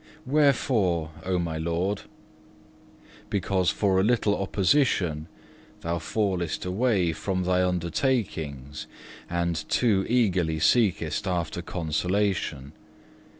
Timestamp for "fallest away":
5.99-7.13